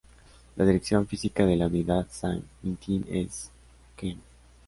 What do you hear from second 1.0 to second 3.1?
física de la Unidad San Quintín